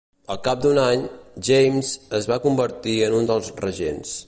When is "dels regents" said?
3.33-4.19